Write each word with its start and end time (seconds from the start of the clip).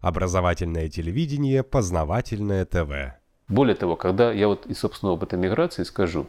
Образовательное 0.00 0.88
телевидение, 0.88 1.62
познавательное 1.62 2.64
ТВ. 2.64 3.16
Более 3.48 3.74
того, 3.74 3.96
когда 3.96 4.30
я 4.32 4.48
вот 4.48 4.66
из 4.66 4.78
собственного 4.78 5.16
опыта 5.16 5.36
миграции 5.36 5.82
скажу, 5.82 6.26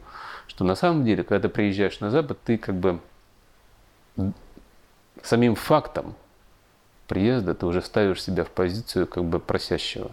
что 0.47 0.63
на 0.63 0.75
самом 0.75 1.05
деле, 1.05 1.23
когда 1.23 1.47
ты 1.47 1.53
приезжаешь 1.53 1.99
на 1.99 2.09
Запад, 2.09 2.39
ты 2.43 2.57
как 2.57 2.75
бы 2.75 2.99
самим 5.21 5.55
фактом 5.55 6.15
приезда 7.07 7.55
ты 7.55 7.65
уже 7.65 7.81
ставишь 7.81 8.23
себя 8.23 8.45
в 8.45 8.51
позицию 8.51 9.07
как 9.07 9.25
бы 9.25 9.39
просящего. 9.39 10.11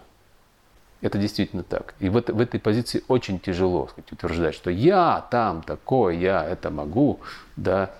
Это 1.01 1.19
действительно 1.19 1.61
так. 1.61 1.93
И 1.99 2.09
в, 2.09 2.17
это, 2.17 2.33
в 2.33 2.41
этой 2.41 2.59
позиции 2.59 3.03
очень 3.07 3.39
тяжело 3.39 3.87
сказать, 3.87 4.11
утверждать, 4.11 4.55
что 4.55 4.71
я 4.71 5.25
там 5.29 5.61
такой, 5.61 6.17
я 6.17 6.43
это 6.43 6.71
могу, 6.71 7.19
да. 7.55 7.91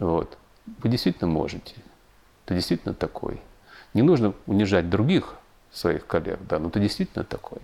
Вот. 0.00 0.36
Вы 0.82 0.88
действительно 0.88 1.30
можете. 1.30 1.74
Ты 2.44 2.56
действительно 2.56 2.92
такой. 2.92 3.40
Не 3.94 4.02
нужно 4.02 4.34
унижать 4.46 4.90
других 4.90 5.36
своих 5.72 6.06
коллег, 6.06 6.38
да, 6.48 6.58
но 6.58 6.70
ты 6.70 6.80
действительно 6.80 7.24
такой. 7.24 7.58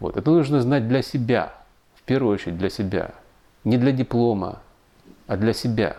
Вот. 0.00 0.16
Это 0.16 0.30
нужно 0.30 0.60
знать 0.60 0.88
для 0.88 1.02
себя, 1.02 1.54
в 1.94 2.02
первую 2.02 2.34
очередь 2.34 2.58
для 2.58 2.70
себя. 2.70 3.14
Не 3.64 3.76
для 3.76 3.92
диплома, 3.92 4.60
а 5.26 5.36
для 5.36 5.52
себя. 5.52 5.96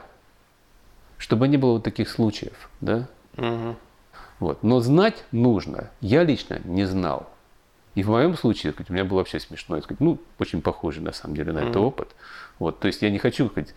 Чтобы 1.17 1.47
не 1.47 1.57
было 1.57 1.73
вот 1.73 1.83
таких 1.83 2.09
случаев, 2.09 2.69
да. 2.81 3.07
Угу. 3.37 3.75
Вот. 4.39 4.63
Но 4.63 4.79
знать 4.79 5.23
нужно. 5.31 5.89
Я 6.01 6.23
лично 6.23 6.59
не 6.63 6.85
знал. 6.85 7.29
И 7.95 8.03
в 8.03 8.09
моем 8.09 8.35
случае, 8.35 8.73
сказать, 8.73 8.89
у 8.89 8.93
меня 8.93 9.05
было 9.05 9.19
вообще 9.19 9.39
смешно, 9.39 9.79
сказать, 9.81 10.01
ну, 10.01 10.19
очень 10.37 10.61
похоже 10.61 11.01
на 11.01 11.13
самом 11.13 11.35
деле 11.35 11.53
на 11.53 11.59
mm-hmm. 11.59 11.69
этот 11.69 11.77
опыт. 11.77 12.09
Вот, 12.59 12.79
то 12.79 12.87
есть 12.87 13.01
я 13.01 13.09
не 13.09 13.19
хочу 13.19 13.47
сказать, 13.47 13.73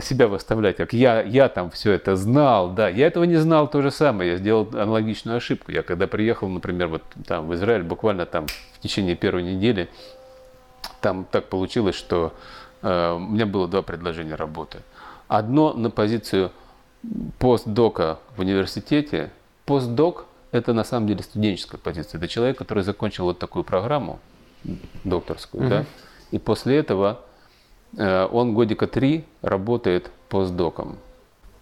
себя 0.00 0.28
выставлять, 0.28 0.76
как 0.76 0.92
я, 0.92 1.22
я 1.22 1.48
там 1.48 1.70
все 1.70 1.92
это 1.92 2.14
знал, 2.16 2.70
да, 2.70 2.88
я 2.88 3.06
этого 3.06 3.24
не 3.24 3.36
знал 3.36 3.68
то 3.68 3.82
же 3.82 3.90
самое, 3.90 4.32
я 4.32 4.36
сделал 4.36 4.68
аналогичную 4.72 5.38
ошибку. 5.38 5.72
Я 5.72 5.82
когда 5.82 6.06
приехал, 6.06 6.48
например, 6.48 6.88
вот 6.88 7.02
там 7.26 7.48
в 7.48 7.54
Израиль, 7.54 7.82
буквально 7.82 8.26
там 8.26 8.46
в 8.46 8.80
течение 8.80 9.16
первой 9.16 9.42
недели, 9.42 9.88
там 11.00 11.26
так 11.30 11.48
получилось, 11.48 11.96
что 11.96 12.32
э, 12.82 13.12
у 13.12 13.18
меня 13.18 13.46
было 13.46 13.66
два 13.66 13.82
предложения 13.82 14.36
работы. 14.36 14.78
Одно 15.28 15.72
на 15.72 15.90
позицию 15.90 16.52
постдока 17.38 18.18
в 18.36 18.40
университете. 18.40 19.30
Постдок 19.64 20.26
это 20.52 20.72
на 20.72 20.84
самом 20.84 21.06
деле 21.06 21.22
студенческая 21.22 21.78
позиция. 21.78 22.18
Это 22.18 22.28
человек, 22.28 22.58
который 22.58 22.82
закончил 22.82 23.24
вот 23.24 23.38
такую 23.38 23.64
программу 23.64 24.20
докторскую, 25.02 25.64
mm-hmm. 25.64 25.68
да, 25.68 25.84
и 26.30 26.38
после 26.38 26.76
этого 26.76 27.20
э, 27.20 27.31
он 27.96 28.54
годика 28.54 28.86
три 28.86 29.24
работает 29.42 30.10
постдоком. 30.28 30.98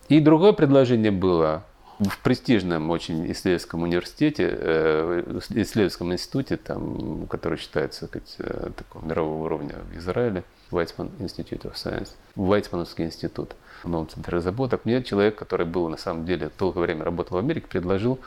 И 0.09 0.21
другое 0.21 0.53
предложение 0.53 1.11
было 1.11 1.65
в 2.01 2.19
престижном 2.21 2.91
очень 2.91 3.31
исследовательском 3.31 3.83
университете, 3.83 4.49
э, 4.51 5.39
исследовательском 5.51 6.13
институте, 6.13 6.57
там, 6.57 7.27
который 7.27 7.59
считается 7.59 8.07
сказать, 8.07 8.37
э, 8.39 8.71
такого 8.77 9.05
мирового 9.05 9.45
уровня 9.45 9.77
в 9.93 9.99
Израиле, 9.99 10.45
Weizmann 10.71 11.11
Institute 11.19 11.63
of 11.63 11.75
Science, 11.75 12.11
Вайцмановский 12.37 13.05
институт, 13.05 13.55
в 13.83 13.89
новом 13.89 14.09
центре 14.09 14.37
разработок. 14.37 14.85
Мне 14.85 15.03
человек, 15.03 15.37
который 15.37 15.67
был 15.67 15.89
на 15.89 15.97
самом 15.99 16.25
деле 16.25 16.51
долгое 16.59 16.81
время 16.81 17.05
работал 17.05 17.37
в 17.37 17.41
Америке, 17.41 17.67
предложил 17.69 18.19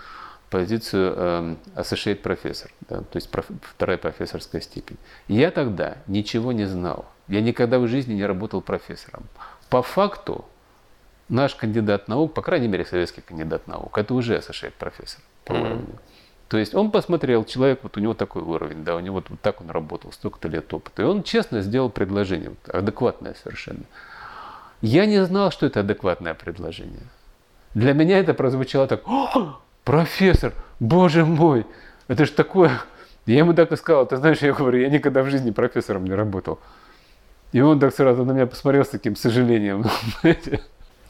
позицию 0.52 1.14
э, 1.16 1.56
associate 1.76 2.22
professor, 2.22 2.70
да, 2.88 3.00
то 3.00 3.16
есть 3.16 3.32
проф, 3.32 3.48
вторая 3.62 3.98
профессорская 3.98 4.62
степень. 4.62 4.98
Я 5.28 5.50
тогда 5.50 5.98
ничего 6.06 6.52
не 6.52 6.66
знал. 6.66 7.06
Я 7.28 7.42
никогда 7.42 7.80
в 7.80 7.88
жизни 7.88 8.14
не 8.14 8.26
работал 8.26 8.62
профессором. 8.62 9.24
По 9.70 9.82
факту 9.82 10.46
наш 11.30 11.56
кандидат 11.56 12.08
наук, 12.08 12.34
по 12.34 12.42
крайней 12.42 12.68
мере 12.68 12.86
советский 12.86 13.22
кандидат 13.22 13.68
наук, 13.68 13.98
это 13.98 14.14
уже 14.14 14.36
associate 14.36 14.74
профессор 14.78 15.22
по 15.46 15.54
mm-hmm. 15.54 15.62
уровню. 15.62 16.00
То 16.50 16.58
есть 16.58 16.76
он 16.76 16.92
посмотрел, 16.92 17.46
человек, 17.46 17.80
вот 17.82 17.98
у 17.98 18.00
него 18.00 18.14
такой 18.14 18.44
уровень, 18.44 18.84
да, 18.84 18.96
у 18.96 19.00
него 19.00 19.16
вот, 19.16 19.30
вот 19.30 19.40
так 19.40 19.62
он 19.62 19.72
работал, 19.72 20.12
столько-то 20.12 20.48
лет 20.50 20.72
опыта. 20.72 21.02
И 21.02 21.06
он 21.06 21.24
честно 21.24 21.62
сделал 21.62 21.90
предложение, 21.90 22.52
адекватное 22.68 23.34
совершенно. 23.42 23.84
Я 24.82 25.06
не 25.06 25.24
знал, 25.26 25.50
что 25.50 25.66
это 25.66 25.80
адекватное 25.80 26.36
предложение. 26.36 27.08
Для 27.74 27.94
меня 27.94 28.20
это 28.20 28.36
прозвучало 28.36 28.86
так, 28.86 29.02
профессор, 29.84 30.54
боже 30.80 31.26
мой, 31.26 31.66
это 32.08 32.26
же 32.26 32.32
такое. 32.32 32.82
Я 33.26 33.38
ему 33.38 33.54
так 33.54 33.72
и 33.72 33.76
сказал, 33.76 34.06
ты 34.06 34.18
знаешь, 34.18 34.40
я 34.40 34.54
говорю, 34.54 34.80
я 34.80 34.90
никогда 34.90 35.24
в 35.24 35.30
жизни 35.30 35.52
профессором 35.52 36.04
не 36.04 36.14
работал. 36.14 36.60
И 37.54 37.62
он 37.62 37.80
так 37.80 37.94
сразу 37.94 38.26
на 38.26 38.32
меня 38.32 38.48
посмотрел 38.48 38.84
с 38.84 38.90
таким 38.90 39.16
сожалением. 39.16 39.86
И 40.24 40.36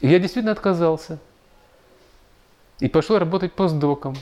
я 0.06 0.18
действительно 0.18 0.52
отказался. 0.52 1.18
И 2.80 2.88
пошел 2.88 3.18
работать 3.18 3.52
постдоком. 3.54 4.14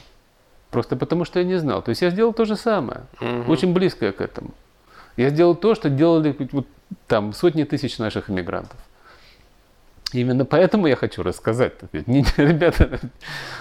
Просто 0.71 0.97
потому, 0.97 1.25
что 1.25 1.41
я 1.41 1.44
не 1.44 1.56
знал. 1.56 1.83
То 1.83 1.91
есть 1.91 2.00
я 2.00 2.10
сделал 2.10 2.33
то 2.33 2.44
же 2.44 2.56
самое. 2.56 3.03
Угу. 3.21 3.53
Очень 3.53 3.75
близкое 3.75 4.12
к 4.12 4.21
этому. 4.21 4.53
Я 5.16 5.31
сделал 5.31 5.55
то, 5.55 5.75
что 5.75 5.91
делали 5.91 6.34
вот, 6.53 6.66
там 7.09 7.33
сотни 7.33 7.65
тысяч 7.65 7.99
наших 7.99 8.31
иммигрантов. 8.31 8.78
Именно 10.12 10.44
поэтому 10.44 10.86
я 10.86 10.96
хочу 10.96 11.22
рассказать. 11.22 11.74
Не, 12.06 12.24
ребята, 12.36 13.00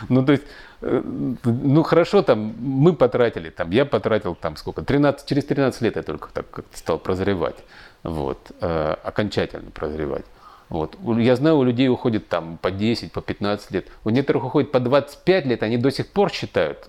ну 0.10 0.26
то 0.26 0.34
есть, 0.34 0.44
э, 0.82 1.02
ну 1.44 1.84
хорошо, 1.84 2.22
там 2.22 2.56
мы 2.60 2.94
потратили, 2.94 3.50
там 3.50 3.72
я 3.72 3.86
потратил 3.86 4.36
там 4.36 4.58
сколько, 4.58 4.82
13, 4.82 5.28
через 5.28 5.46
13 5.46 5.82
лет 5.82 5.96
я 5.96 6.04
только 6.04 6.30
так 6.34 6.50
как-то 6.50 6.78
стал 6.78 7.00
прозревать, 7.00 7.58
вот, 8.04 8.52
э, 8.60 8.96
окончательно 9.04 9.72
прозревать. 9.72 10.26
Вот. 10.72 10.98
Я 11.18 11.36
знаю, 11.36 11.58
у 11.58 11.64
людей 11.64 11.90
уходит 11.90 12.30
там 12.30 12.58
по 12.58 12.72
10, 12.72 13.12
по 13.12 13.22
15 13.22 13.72
лет. 13.72 13.88
У 14.06 14.10
некоторых 14.10 14.46
уходит 14.46 14.72
по 14.72 14.80
25 14.80 15.46
лет, 15.46 15.64
они 15.64 15.76
до 15.78 15.92
сих 15.92 16.08
пор 16.08 16.32
считают 16.32 16.88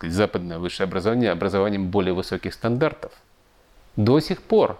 западное 0.00 0.58
высшее 0.58 0.86
образование 0.86 1.32
образованием 1.32 1.88
более 1.88 2.14
высоких 2.14 2.54
стандартов. 2.54 3.12
До 3.96 4.20
сих 4.20 4.40
пор. 4.40 4.78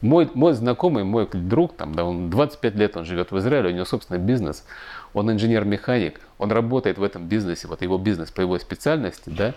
Мой, 0.00 0.30
мой 0.34 0.52
знакомый, 0.52 1.02
мой 1.02 1.28
друг, 1.32 1.74
там, 1.74 1.94
да, 1.94 2.04
он 2.04 2.30
25 2.30 2.74
лет 2.76 2.96
он 2.96 3.04
живет 3.04 3.32
в 3.32 3.38
Израиле, 3.38 3.70
у 3.70 3.72
него 3.72 3.84
собственный 3.84 4.20
бизнес, 4.20 4.64
он 5.12 5.30
инженер-механик, 5.32 6.20
он 6.38 6.52
работает 6.52 6.98
в 6.98 7.02
этом 7.02 7.26
бизнесе, 7.26 7.66
вот 7.66 7.82
его 7.82 7.98
бизнес 7.98 8.30
по 8.30 8.40
его 8.40 8.58
специальности, 8.58 9.28
да, 9.30 9.54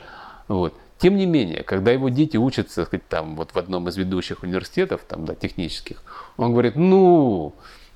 вот. 0.47 0.73
Тем 0.97 1.15
не 1.15 1.25
менее, 1.25 1.63
когда 1.63 1.91
его 1.91 2.09
дети 2.09 2.37
учатся, 2.37 2.85
сказать, 2.85 3.07
там, 3.07 3.35
вот 3.35 3.51
в 3.51 3.57
одном 3.57 3.87
из 3.89 3.97
ведущих 3.97 4.43
университетов, 4.43 5.01
там, 5.07 5.25
да, 5.25 5.35
технических, 5.35 6.03
он 6.37 6.51
говорит, 6.53 6.75
ну, 6.75 7.53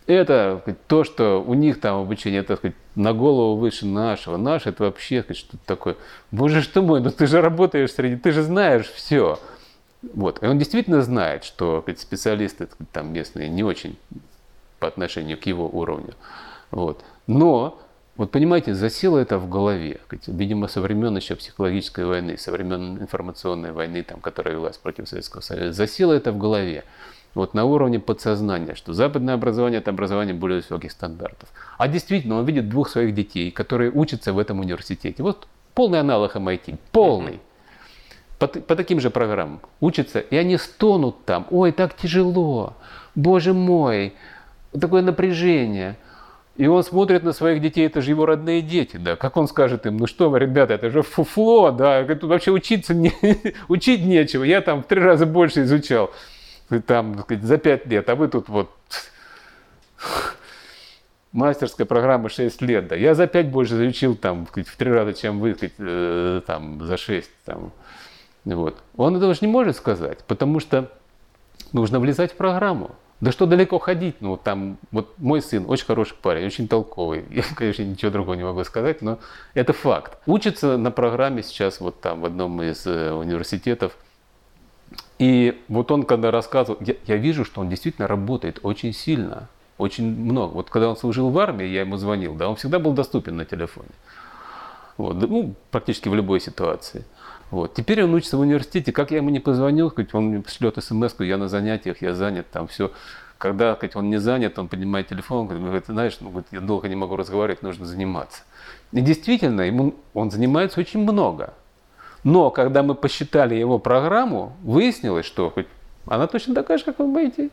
это 0.08 0.60
сказать, 0.62 0.86
то, 0.88 1.04
что 1.04 1.44
у 1.46 1.54
них 1.54 1.80
там 1.80 2.02
обучение, 2.02 2.42
это 2.42 2.56
сказать, 2.56 2.76
на 2.96 3.14
голову 3.14 3.58
выше 3.58 3.86
нашего. 3.86 4.38
Наш 4.38 4.68
это 4.68 4.84
вообще 4.84 5.22
сказать, 5.22 5.38
что-то 5.38 5.64
такое. 5.66 5.96
Боже 6.32 6.62
что 6.62 6.82
мой, 6.82 7.02
ну 7.02 7.10
ты 7.10 7.26
же 7.26 7.42
работаешь 7.42 7.92
среди, 7.92 8.16
ты 8.16 8.32
же 8.32 8.44
знаешь 8.44 8.88
все. 8.88 9.40
Вот. 10.14 10.42
И 10.44 10.46
он 10.46 10.58
действительно 10.58 11.02
знает, 11.02 11.44
что 11.44 11.82
сказать, 11.82 12.00
специалисты 12.00 12.68
там 12.92 13.14
местные 13.14 13.50
не 13.50 13.64
очень 13.64 13.98
по 14.80 14.88
отношению 14.88 15.38
к 15.40 15.46
его 15.46 15.68
уровню. 15.68 16.14
Вот. 16.72 17.04
Но, 17.28 17.80
вот 18.18 18.32
понимаете, 18.32 18.74
засело 18.74 19.18
это 19.18 19.38
в 19.38 19.50
голове. 19.50 20.00
Видимо, 20.28 20.68
со 20.68 20.82
времен 20.82 21.16
еще 21.16 21.36
психологической 21.36 22.06
войны, 22.06 22.38
со 22.38 22.52
времен 22.52 22.98
информационной 23.00 23.72
войны, 23.72 24.04
там, 24.04 24.20
которая 24.20 24.56
велась 24.56 24.78
против 24.78 25.08
Советского 25.08 25.42
Союза, 25.42 25.74
засело 25.74 26.14
это 26.14 26.32
в 26.32 26.38
голове 26.38 26.84
вот 27.34 27.54
на 27.54 27.66
уровне 27.66 28.00
подсознания, 28.00 28.76
что 28.76 28.94
западное 28.94 29.34
образование– 29.34 29.80
это 29.82 29.92
образование 29.92 30.34
более 30.34 30.62
высоких 30.62 30.92
стандартов. 30.92 31.50
А 31.78 31.88
действительно, 31.88 32.40
он 32.40 32.46
видит 32.46 32.70
двух 32.70 32.90
своих 32.90 33.14
детей, 33.14 33.52
которые 33.52 33.92
учатся 33.92 34.32
в 34.32 34.40
этом 34.40 34.62
университете. 34.62 35.22
Вот 35.22 35.48
полный 35.74 36.00
аналог 36.00 36.36
MIT, 36.36 36.78
полный. 36.92 37.42
По, 38.40 38.48
по 38.48 38.76
таким 38.76 39.00
же 39.00 39.10
программам 39.10 39.62
учатся, 39.80 40.20
и 40.20 40.36
они 40.36 40.58
стонут 40.58 41.24
там. 41.26 41.48
Ой, 41.52 41.72
так 41.72 41.96
тяжело, 41.96 42.74
боже 43.16 43.54
мой, 43.54 44.14
такое 44.80 45.02
напряжение. 45.02 45.98
И 46.58 46.68
он 46.68 46.84
смотрит 46.84 47.24
на 47.24 47.34
своих 47.34 47.62
детей, 47.62 47.86
это 47.86 48.02
же 48.02 48.12
его 48.12 48.26
родные 48.26 48.62
дети, 48.62 48.96
да. 48.96 49.16
Как 49.18 49.36
он 49.36 49.48
скажет 49.48 49.86
им, 49.86 49.98
ну 49.98 50.08
что 50.08 50.30
вы, 50.30 50.40
ребята, 50.40 50.74
это 50.74 50.90
же 50.90 51.02
фуфло, 51.02 51.72
да, 51.72 52.04
тут 52.06 52.24
вообще 52.24 52.52
учиться 52.52 52.94
не, 52.94 53.12
учить 53.68 54.06
нечего. 54.06 54.44
Я 54.44 54.62
там 54.62 54.84
в 54.84 54.88
три 54.88 55.02
раза 55.02 55.26
больше 55.26 55.64
изучал 55.64 56.12
там 56.88 57.20
сказать, 57.20 57.44
за 57.44 57.58
пять 57.58 57.86
лет, 57.88 58.10
а 58.10 58.16
вы 58.16 58.28
тут 58.28 58.50
вот 58.50 58.72
мастерская 61.32 61.86
программа 61.86 62.30
6 62.30 62.62
лет, 62.62 62.88
да. 62.88 62.96
Я 62.96 63.16
за 63.16 63.28
5 63.28 63.50
больше 63.50 63.76
изучил 63.76 64.16
там 64.16 64.48
сказать, 64.48 64.68
в 64.68 64.76
три 64.76 64.92
раза, 64.92 65.14
чем 65.14 65.40
вы 65.40 65.54
сказать, 65.56 65.74
э, 65.78 66.42
там, 66.46 66.84
за 66.84 66.98
6. 66.98 67.30
Там. 67.46 67.72
Вот. 68.46 68.78
Он 68.96 69.18
этого 69.18 69.34
же 69.34 69.40
не 69.42 69.48
может 69.48 69.76
сказать, 69.76 70.20
потому 70.26 70.60
что 70.60 70.92
нужно 71.74 72.00
влезать 72.00 72.32
в 72.34 72.36
программу. 72.36 72.92
Да 73.22 73.32
что 73.32 73.46
далеко 73.46 73.80
ходить? 73.80 74.18
Ну, 74.20 74.38
там, 74.38 74.78
вот 74.92 75.14
мой 75.18 75.42
сын 75.42 75.66
очень 75.68 75.86
хороший 75.86 76.16
парень, 76.16 76.46
очень 76.46 76.68
толковый. 76.68 77.26
Я, 77.32 77.44
конечно, 77.56 77.84
ничего 77.84 78.12
другого 78.12 78.36
не 78.36 78.44
могу 78.44 78.64
сказать, 78.64 79.02
но 79.02 79.20
это 79.54 79.74
факт. 79.74 80.18
Учится 80.26 80.78
на 80.78 80.92
программе 80.92 81.42
сейчас 81.42 81.80
вот 81.80 82.00
там 82.02 82.22
в 82.22 82.26
одном 82.26 82.62
из 82.62 82.86
э, 82.86 83.12
университетов 83.12 83.98
и 85.18 85.62
вот 85.70 85.92
он, 85.92 86.04
когда 86.04 86.32
рассказывал, 86.32 86.80
я, 86.82 86.96
я 87.06 87.16
вижу, 87.16 87.46
что 87.46 87.62
он 87.62 87.70
действительно 87.70 88.08
работает 88.08 88.60
очень 88.64 88.94
сильно, 88.94 89.48
очень 89.78 90.06
много. 90.06 90.54
Вот 90.54 90.70
когда 90.70 90.90
он 90.90 90.98
служил 90.98 91.30
в 91.30 91.40
армии, 91.40 91.66
я 91.66 91.82
ему 91.82 91.98
звонил, 91.98 92.36
да, 92.36 92.50
он 92.50 92.56
всегда 92.58 92.80
был 92.80 92.92
доступен 92.92 93.38
на 93.38 93.46
телефоне. 93.46 93.90
Вот, 94.98 95.16
ну, 95.16 95.56
практически 95.72 96.10
в 96.10 96.16
любой 96.16 96.40
ситуации. 96.40 97.06
Вот. 97.52 97.74
Теперь 97.74 98.04
он 98.04 98.14
учится 98.14 98.38
в 98.38 98.42
университете. 98.42 98.92
Как 98.92 99.12
я 99.12 99.18
ему 99.18 99.30
не 99.30 99.40
позвонил, 99.40 99.92
хоть 99.92 100.14
он 100.14 100.26
мне 100.26 100.44
шлет 100.48 100.82
смс 100.84 101.16
я 101.20 101.38
на 101.38 101.48
занятиях, 101.48 102.02
я 102.02 102.14
занят, 102.14 102.48
там 102.52 102.68
все. 102.68 102.92
Когда 103.38 103.76
хоть 103.76 103.96
он 103.96 104.10
не 104.10 104.18
занят, 104.18 104.58
он 104.58 104.68
поднимает 104.68 105.08
телефон, 105.10 105.48
говорит, 105.48 105.86
знаешь, 105.88 106.18
ну, 106.22 106.44
я 106.52 106.62
долго 106.62 106.88
не 106.88 106.96
могу 106.96 107.16
разговаривать, 107.16 107.62
нужно 107.62 107.86
заниматься. 107.86 108.44
И 108.92 109.02
действительно, 109.02 109.62
ему, 109.62 109.96
он 110.14 110.32
занимается 110.32 110.80
очень 110.80 111.02
много. 111.02 111.54
Но 112.24 112.50
когда 112.50 112.82
мы 112.82 112.96
посчитали 112.96 113.56
его 113.56 113.78
программу, 113.78 114.54
выяснилось, 114.64 115.26
что 115.26 115.50
хоть 115.52 115.68
она 116.08 116.28
точно 116.28 116.56
такая 116.56 116.78
же, 116.78 116.86
как 116.86 117.00
в 117.00 117.02
MIT. 117.02 117.52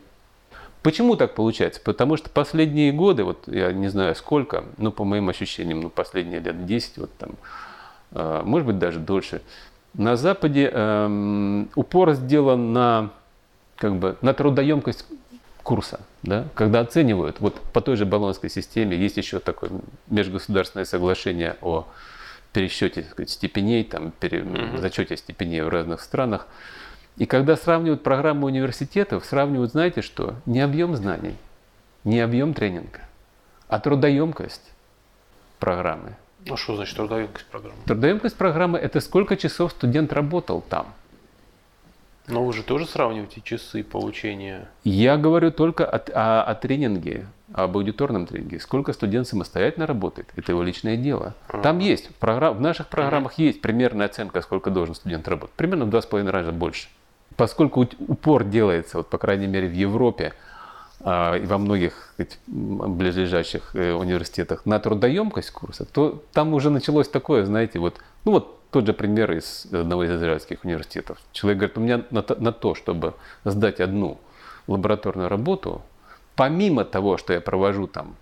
Почему 0.81 1.15
так 1.15 1.33
получается? 1.35 1.79
Потому 1.81 2.17
что 2.17 2.29
последние 2.29 2.91
годы, 2.91 3.23
вот 3.23 3.47
я 3.47 3.71
не 3.71 3.87
знаю 3.87 4.15
сколько, 4.15 4.65
ну 4.77 4.91
по 4.91 5.03
моим 5.03 5.29
ощущениям, 5.29 5.81
ну 5.81 5.89
последние 5.89 6.39
лет 6.39 6.65
10, 6.65 6.97
вот 6.97 7.11
там, 7.17 7.31
э, 8.11 8.41
может 8.43 8.67
быть 8.67 8.79
даже 8.79 8.99
дольше, 8.99 9.41
на 9.93 10.15
Западе 10.15 10.69
э, 10.71 11.65
упор 11.75 12.13
сделан 12.13 12.73
на, 12.73 13.11
как 13.75 13.95
бы, 13.95 14.17
на 14.21 14.33
трудоемкость 14.33 15.05
курса, 15.61 16.01
да? 16.23 16.45
когда 16.55 16.81
оценивают, 16.81 17.39
вот 17.39 17.59
по 17.59 17.81
той 17.81 17.95
же 17.95 18.05
баллонской 18.05 18.49
системе 18.49 18.97
есть 18.97 19.17
еще 19.17 19.39
такое 19.39 19.71
межгосударственное 20.09 20.85
соглашение 20.85 21.57
о 21.61 21.87
пересчете 22.51 23.03
сказать, 23.03 23.29
степеней, 23.29 23.83
там, 23.83 24.11
пере, 24.11 24.41
mm-hmm. 24.41 24.79
зачете 24.79 25.17
степеней 25.17 25.61
в 25.61 25.69
разных 25.69 26.01
странах. 26.01 26.47
И 27.17 27.25
когда 27.25 27.55
сравнивают 27.55 28.03
программу 28.03 28.47
университетов, 28.47 29.25
сравнивают, 29.25 29.71
знаете 29.71 30.01
что? 30.01 30.35
Не 30.45 30.61
объем 30.61 30.95
знаний, 30.95 31.35
не 32.03 32.19
объем 32.19 32.53
тренинга, 32.53 33.01
а 33.67 33.79
трудоемкость 33.79 34.71
программы. 35.59 36.15
Ну 36.45 36.57
что 36.57 36.75
значит 36.75 36.95
трудоемкость 36.95 37.45
программы? 37.45 37.77
Трудоемкость 37.85 38.35
программы– 38.35 38.77
это 38.79 38.99
сколько 38.99 39.37
часов 39.37 39.71
студент 39.71 40.11
работал 40.13 40.61
там. 40.61 40.87
Но 42.27 42.45
вы 42.45 42.53
же 42.53 42.63
тоже 42.63 42.85
сравниваете 42.85 43.41
часы 43.41 43.83
получения? 43.83 44.69
Я 44.83 45.17
говорю 45.17 45.51
только 45.51 45.85
о, 45.85 45.97
о, 45.97 46.43
о 46.43 46.55
тренинге, 46.55 47.27
об 47.53 47.75
аудиторном 47.75 48.27
тренинге. 48.27 48.59
Сколько 48.61 48.93
студент 48.93 49.27
самостоятельно 49.27 49.85
работает, 49.85 50.31
это 50.35 50.53
его 50.53 50.63
личное 50.63 50.95
дело. 50.95 51.35
А-а-а. 51.49 51.61
Там 51.61 51.79
есть, 51.79 52.09
в, 52.09 52.13
программ, 52.13 52.57
в 52.57 52.61
наших 52.61 52.87
программах 52.87 53.33
есть 53.33 53.61
примерная 53.61 54.05
оценка, 54.05 54.41
сколько 54.41 54.69
должен 54.69 54.95
студент 54.95 55.27
работать. 55.27 55.55
Примерно 55.55 55.85
в 55.85 55.89
два 55.89 56.01
с 56.01 56.05
половиной 56.05 56.31
раза 56.31 56.53
больше. 56.53 56.87
Поскольку 57.35 57.87
упор 58.07 58.45
делается, 58.45 58.97
вот, 58.97 59.09
по 59.09 59.17
крайней 59.17 59.47
мере 59.47 59.67
в 59.67 59.73
Европе 59.73 60.33
и 61.37 61.45
во 61.45 61.57
многих 61.57 62.13
сказать, 62.13 62.39
близлежащих 62.47 63.75
э, 63.75 63.93
университетах 63.93 64.65
на 64.65 64.79
трудоемкость 64.79 65.51
курса, 65.51 65.85
то 65.85 66.23
там 66.31 66.53
уже 66.53 66.69
началось 66.69 67.09
такое, 67.09 67.45
знаете, 67.45 67.79
вот, 67.79 67.99
ну 68.25 68.31
вот 68.33 68.59
тот 68.69 68.87
же 68.87 68.93
пример 68.93 69.31
из 69.31 69.67
одного 69.71 70.05
из 70.05 70.11
израильских 70.11 70.63
университетов. 70.63 71.19
Человек 71.31 71.59
говорит, 71.59 71.77
у 71.77 71.81
меня 71.81 72.03
на 72.09 72.23
то, 72.23 72.35
на 72.41 72.51
то 72.51 72.73
чтобы 72.73 73.13
сдать 73.43 73.79
одну 73.79 74.17
лабораторную 74.67 75.29
работу, 75.29 75.81
помимо 76.35 76.85
того, 76.85 77.17
что 77.17 77.33
я 77.33 77.41
провожу 77.41 77.87
там 77.87 78.15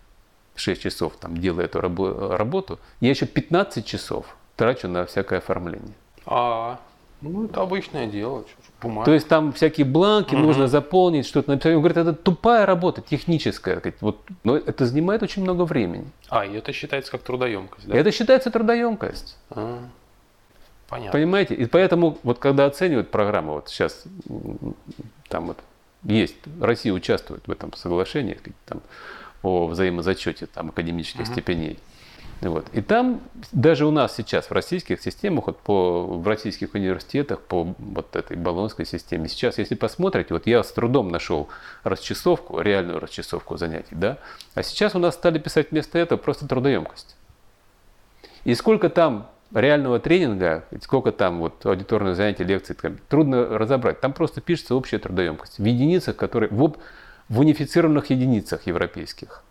6 0.56 0.82
часов, 0.82 1.14
там, 1.18 1.38
делая 1.38 1.66
эту 1.66 1.82
работу, 1.82 2.80
я 3.00 3.10
еще 3.12 3.26
15 3.26 3.86
часов 3.86 4.26
трачу 4.56 4.88
на 4.88 5.06
всякое 5.06 5.40
оформление. 5.40 5.94
А, 6.26 6.80
ну 7.22 7.46
это 7.46 7.62
обычное 7.62 8.08
дело. 8.08 8.46
Бумага. 8.82 9.06
То 9.06 9.14
есть 9.14 9.28
там 9.28 9.54
всякие 9.54 9.86
бланки 9.86 10.34
угу. 10.34 10.44
нужно 10.44 10.68
заполнить, 10.68 11.28
что-то 11.28 11.52
написать. 11.52 11.76
Он 11.76 11.80
говорит, 11.80 11.98
это 11.98 12.14
тупая 12.14 12.66
работа, 12.66 13.02
техническая. 13.02 13.82
Вот, 14.02 14.22
но 14.44 14.58
это 14.58 14.86
занимает 14.86 15.22
очень 15.22 15.44
много 15.44 15.64
времени. 15.64 16.08
А, 16.30 16.46
и 16.46 16.54
это 16.54 16.74
считается 16.74 17.12
как 17.12 17.22
трудоемкость, 17.22 17.88
да? 17.88 17.96
Это 17.96 18.12
считается 18.12 18.50
трудоемкость. 18.50 19.38
А, 19.52 19.84
понятно. 20.90 21.12
Понимаете? 21.12 21.54
И 21.56 21.66
поэтому, 21.68 22.18
вот 22.24 22.40
когда 22.40 22.66
оценивают 22.66 23.12
программу, 23.12 23.54
вот 23.54 23.70
сейчас 23.70 24.04
там 25.30 25.48
вот 25.48 25.60
есть, 26.04 26.36
Россия 26.60 26.92
участвует 26.92 27.48
в 27.48 27.52
этом 27.52 27.74
соглашении 27.74 28.40
там, 28.66 28.82
о 29.44 29.68
взаимозачете 29.68 30.48
там, 30.48 30.70
академических 30.70 31.22
угу. 31.22 31.32
степеней. 31.32 31.78
Вот. 32.42 32.66
И 32.74 32.82
там 32.82 33.22
даже 33.52 33.86
у 33.86 33.92
нас 33.92 34.16
сейчас 34.16 34.48
в 34.48 34.52
российских 34.52 35.00
системах, 35.02 35.48
вот 35.48 35.60
по, 35.60 36.04
в 36.04 36.28
российских 36.28 36.74
университетах, 36.74 37.40
по 37.42 37.76
вот 37.78 38.16
этой 38.16 38.36
баллонской 38.36 38.86
системе, 38.86 39.30
сейчас, 39.30 39.60
если 39.60 39.76
посмотрите, 39.76 40.34
вот 40.34 40.48
я 40.48 40.64
с 40.64 40.72
трудом 40.72 41.10
нашел 41.10 41.50
расчесовку, 41.84 42.60
реальную 42.60 43.00
расчесовку 43.00 43.58
занятий, 43.58 43.94
да, 43.94 44.18
а 44.56 44.64
сейчас 44.64 44.96
у 44.96 45.00
нас 45.00 45.14
стали 45.14 45.38
писать 45.38 45.70
вместо 45.70 46.00
этого 46.00 46.18
просто 46.18 46.48
трудоемкость. 46.48 47.16
И 48.44 48.56
сколько 48.56 48.90
там 48.90 49.28
реального 49.54 50.00
тренинга, 50.00 50.66
сколько 50.82 51.12
там 51.12 51.40
вот 51.40 51.64
аудиторных 51.66 52.16
занятий, 52.16 52.44
лекций, 52.44 52.76
там, 52.76 52.98
трудно 53.10 53.46
разобрать. 53.58 54.00
Там 54.02 54.14
просто 54.14 54.42
пишется 54.42 54.76
общая 54.76 54.98
трудоемкость 54.98 55.60
в 55.60 55.64
единицах, 55.64 56.16
которые 56.16 56.50
в, 56.50 56.76
в 57.30 57.40
унифицированных 57.40 58.10
единицах 58.10 58.66
европейских. 58.66 59.44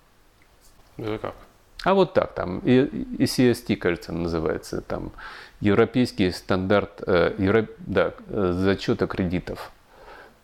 Это 0.96 1.18
как? 1.18 1.34
А 1.82 1.94
вот 1.94 2.12
так, 2.12 2.34
там, 2.34 2.58
и, 2.58 2.82
и 2.82 3.24
CST, 3.24 3.76
кажется, 3.76 4.12
называется, 4.12 4.82
там, 4.82 5.12
Европейский 5.60 6.30
стандарт, 6.30 7.02
э, 7.06 7.34
евро, 7.38 7.66
да, 7.78 8.12
зачета 8.28 9.06
кредитов. 9.06 9.72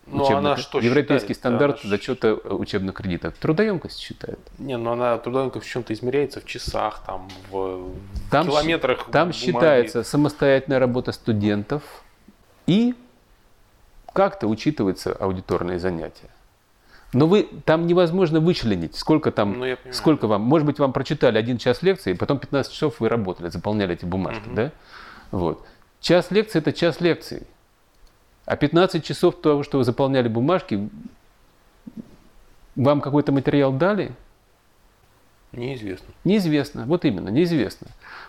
Но 0.06 0.25
учебных, 0.25 0.38
она 0.38 0.56
что 0.56 0.79
Европейский 0.79 1.35
считает? 1.35 1.37
стандарт 1.37 1.81
она 1.83 1.91
зачета 1.91 2.35
учебных 2.35 2.94
кредитов. 2.94 3.35
Трудоемкость 3.38 3.99
считает. 3.99 4.38
Не, 4.59 4.77
но 4.77 4.93
она 4.93 5.19
трудоемкость 5.19 5.67
в 5.67 5.69
чем-то 5.69 5.93
измеряется 5.93 6.41
в 6.41 6.44
часах, 6.44 7.03
там, 7.05 7.29
в 7.50 7.91
там, 8.31 8.47
километрах. 8.47 9.06
Там 9.11 9.29
бумаги. 9.29 9.37
считается 9.37 10.05
самостоятельная 10.05 10.79
работа 10.79 11.11
студентов 11.11 11.83
и 12.67 12.94
как-то 14.12 14.47
учитываются 14.47 15.12
аудиторные 15.12 15.79
занятия. 15.81 16.31
Но 17.17 17.27
вы 17.27 17.49
там 17.65 17.87
невозможно 17.87 18.41
вычленить, 18.41 18.95
сколько 18.95 19.31
там, 19.31 19.59
ну, 19.59 19.77
сколько 19.91 20.27
вам. 20.27 20.43
Может 20.43 20.67
быть, 20.67 20.79
вам 20.79 20.93
прочитали 20.93 21.39
один 21.39 21.57
час 21.57 21.83
лекции, 21.83 22.13
потом 22.13 22.39
15 22.39 22.71
часов 22.71 23.01
вы 23.01 23.09
работали, 23.09 23.49
заполняли 23.49 23.95
эти 23.95 24.05
бумажки, 24.05 24.47
угу. 24.47 24.55
да? 24.55 24.73
Вот. 25.31 25.67
Час 26.03 26.31
лекции– 26.31 26.59
это 26.61 26.75
час 26.75 27.01
лекции. 27.01 27.47
А 28.45 28.57
15 28.57 29.03
часов 29.03 29.41
того, 29.41 29.63
что 29.63 29.79
вы 29.79 29.85
заполняли 29.85 30.29
бумажки, 30.29 30.91
вам 32.75 33.01
какой-то 33.01 33.33
материал 33.33 33.73
дали? 33.73 34.12
Неизвестно. 35.53 36.12
Неизвестно, 36.25 36.85
вот 36.85 37.07
именно, 37.07 37.31
неизвестно. 37.31 37.87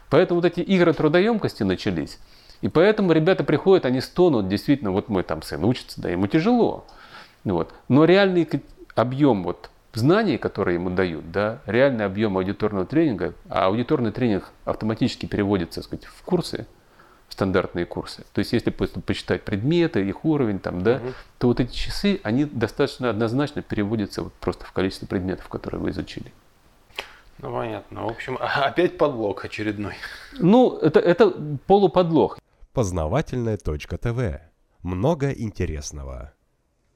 Поэтому 0.10 0.40
вот 0.40 0.46
эти 0.46 0.62
игры 0.62 0.94
трудоемкости 0.94 1.64
начались. 1.64 2.20
И 2.62 2.70
поэтому 2.70 3.12
ребята 3.12 3.44
приходят, 3.44 3.86
они 3.86 4.00
стонут, 4.00 4.48
действительно, 4.48 4.92
вот 4.92 5.10
мой 5.10 5.24
там 5.24 5.42
сын 5.42 5.62
учится, 5.66 6.02
да, 6.02 6.08
ему 6.08 6.28
тяжело. 6.28 6.86
Вот. 7.44 7.74
Но 7.90 8.06
реальный 8.06 8.48
объем 8.98 9.44
вот 9.44 9.70
знаний, 9.94 10.38
которые 10.38 10.76
ему 10.76 10.90
дают, 10.90 11.32
да, 11.32 11.62
реальный 11.66 12.06
объем 12.06 12.38
аудиторного 12.38 12.86
тренинга, 12.86 13.34
а 13.50 13.66
аудиторный 13.66 14.12
тренинг 14.12 14.52
автоматически 14.66 15.26
переводится, 15.26 15.82
так 15.82 15.86
сказать, 15.86 16.06
в 16.06 16.22
курсы, 16.24 16.68
в 17.28 17.34
стандартные 17.34 17.86
курсы. 17.86 18.24
То 18.34 18.40
есть, 18.40 18.54
если 18.54 18.70
просто 18.70 19.02
посчитать 19.02 19.44
предметы, 19.44 20.08
их 20.08 20.24
уровень, 20.24 20.60
там, 20.60 20.82
да, 20.82 20.98
угу. 20.98 21.14
то 21.40 21.48
вот 21.48 21.60
эти 21.60 21.74
часы, 21.74 22.20
они 22.24 22.46
достаточно 22.46 23.10
однозначно 23.10 23.62
переводятся 23.62 24.24
вот 24.24 24.34
просто 24.34 24.66
в 24.66 24.72
количество 24.72 25.06
предметов, 25.08 25.48
которые 25.50 25.82
вы 25.82 25.90
изучили. 25.90 26.32
Ну, 27.40 27.52
понятно. 27.52 28.04
В 28.04 28.08
общем, 28.08 28.38
опять 28.40 28.98
подлог 28.98 29.46
очередной. 29.46 29.94
Ну, 30.40 30.78
это, 30.78 31.00
это 31.00 31.30
полуподлог. 31.68 32.40
Познавательная 32.74 33.58
точка 33.58 33.98
ТВ. 33.98 34.42
Много 34.82 35.32
интересного. 35.32 36.34